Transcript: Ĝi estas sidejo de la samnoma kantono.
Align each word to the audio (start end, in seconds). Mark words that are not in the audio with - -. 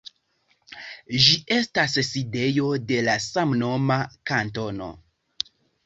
Ĝi 1.25 1.35
estas 1.59 1.99
sidejo 2.09 2.73
de 2.93 2.99
la 3.11 3.17
samnoma 3.29 4.03
kantono. 4.33 4.93